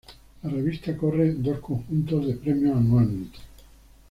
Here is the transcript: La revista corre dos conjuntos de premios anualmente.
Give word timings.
La 0.41 0.49
revista 0.49 0.97
corre 0.97 1.35
dos 1.35 1.59
conjuntos 1.59 2.25
de 2.25 2.33
premios 2.33 2.75
anualmente. 2.75 3.37